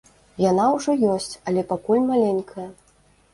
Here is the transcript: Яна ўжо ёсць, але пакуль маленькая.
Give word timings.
Яна 0.43 0.63
ўжо 0.75 0.95
ёсць, 1.15 1.35
але 1.51 1.61
пакуль 1.73 2.03
маленькая. 2.09 2.67